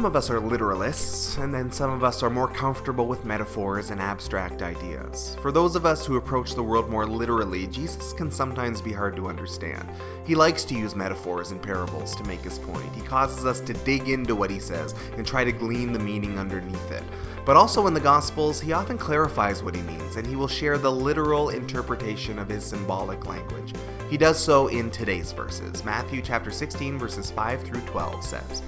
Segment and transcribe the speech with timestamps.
[0.00, 3.90] Some of us are literalists, and then some of us are more comfortable with metaphors
[3.90, 5.36] and abstract ideas.
[5.42, 9.14] For those of us who approach the world more literally, Jesus can sometimes be hard
[9.16, 9.86] to understand.
[10.24, 12.90] He likes to use metaphors and parables to make his point.
[12.94, 16.38] He causes us to dig into what he says and try to glean the meaning
[16.38, 17.04] underneath it.
[17.44, 20.78] But also in the Gospels, he often clarifies what he means, and he will share
[20.78, 23.74] the literal interpretation of his symbolic language.
[24.08, 25.84] He does so in today's verses.
[25.84, 28.62] Matthew chapter 16 verses 5 through 12 says,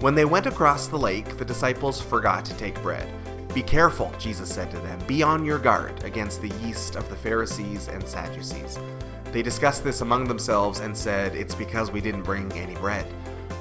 [0.00, 3.08] when they went across the lake, the disciples forgot to take bread.
[3.54, 4.98] Be careful, Jesus said to them.
[5.06, 8.78] Be on your guard against the yeast of the Pharisees and Sadducees.
[9.32, 13.06] They discussed this among themselves and said, It's because we didn't bring any bread.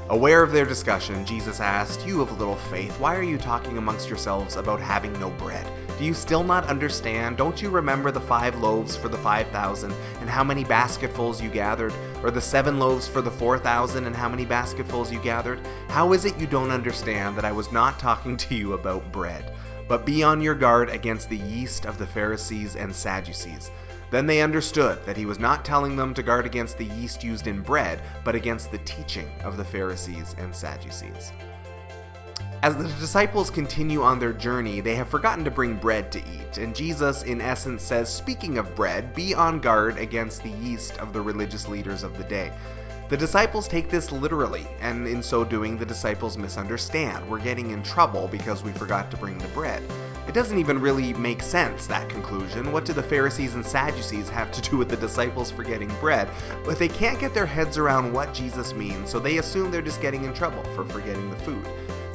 [0.09, 4.09] Aware of their discussion, Jesus asked, You of little faith, why are you talking amongst
[4.09, 5.65] yourselves about having no bread?
[5.97, 7.37] Do you still not understand?
[7.37, 11.49] Don't you remember the five loaves for the five thousand, and how many basketfuls you
[11.49, 11.93] gathered?
[12.21, 15.65] Or the seven loaves for the four thousand, and how many basketfuls you gathered?
[15.87, 19.53] How is it you don't understand that I was not talking to you about bread?
[19.87, 23.71] But be on your guard against the yeast of the Pharisees and Sadducees.
[24.11, 27.47] Then they understood that he was not telling them to guard against the yeast used
[27.47, 31.31] in bread, but against the teaching of the Pharisees and Sadducees.
[32.65, 36.57] As the disciples continue on their journey, they have forgotten to bring bread to eat,
[36.57, 41.13] and Jesus, in essence, says, Speaking of bread, be on guard against the yeast of
[41.13, 42.51] the religious leaders of the day.
[43.09, 47.29] The disciples take this literally, and in so doing, the disciples misunderstand.
[47.29, 49.83] We're getting in trouble because we forgot to bring the bread.
[50.27, 52.71] It doesn't even really make sense, that conclusion.
[52.71, 56.27] What do the Pharisees and Sadducees have to do with the disciples forgetting bread?
[56.65, 60.01] But they can't get their heads around what Jesus means, so they assume they're just
[60.01, 61.63] getting in trouble for forgetting the food.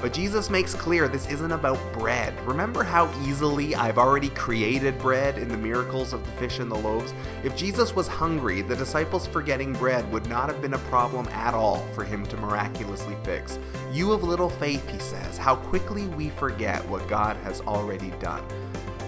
[0.00, 2.34] But Jesus makes clear this isn't about bread.
[2.46, 6.78] Remember how easily I've already created bread in the miracles of the fish and the
[6.78, 7.12] loaves?
[7.44, 11.52] If Jesus was hungry, the disciples forgetting bread would not have been a problem at
[11.52, 13.58] all for him to miraculously fix.
[13.92, 18.42] You of little faith, he says, how quickly we forget what God has already done.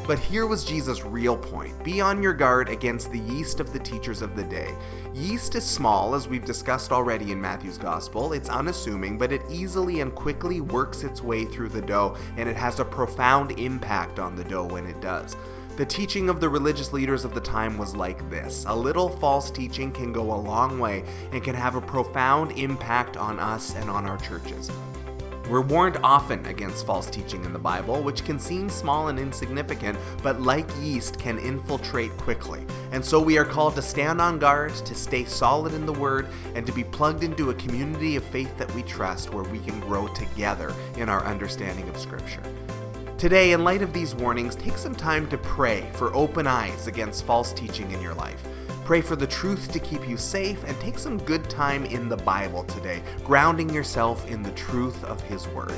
[0.05, 3.79] But here was Jesus' real point be on your guard against the yeast of the
[3.79, 4.75] teachers of the day.
[5.15, 8.33] Yeast is small, as we've discussed already in Matthew's Gospel.
[8.33, 12.57] It's unassuming, but it easily and quickly works its way through the dough, and it
[12.57, 15.37] has a profound impact on the dough when it does.
[15.77, 19.51] The teaching of the religious leaders of the time was like this a little false
[19.51, 23.89] teaching can go a long way and can have a profound impact on us and
[23.89, 24.71] on our churches.
[25.53, 29.99] We're warned often against false teaching in the Bible, which can seem small and insignificant,
[30.23, 32.65] but like yeast can infiltrate quickly.
[32.91, 36.27] And so we are called to stand on guard, to stay solid in the Word,
[36.55, 39.79] and to be plugged into a community of faith that we trust where we can
[39.81, 42.43] grow together in our understanding of Scripture.
[43.19, 47.27] Today, in light of these warnings, take some time to pray for open eyes against
[47.27, 48.43] false teaching in your life.
[48.85, 52.17] Pray for the truth to keep you safe and take some good time in the
[52.17, 55.73] Bible today, grounding yourself in the truth of His Word.